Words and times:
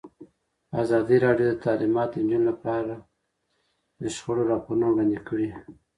ازادي 0.81 1.17
راډیو 1.25 1.47
د 1.51 1.55
تعلیمات 1.65 2.09
د 2.11 2.15
نجونو 2.23 2.45
لپاره 2.49 2.67
په 2.97 2.97
اړه 2.97 2.97
د 4.01 4.03
شخړو 4.15 4.49
راپورونه 4.51 4.85
وړاندې 4.87 5.19
کړي. 5.27 5.49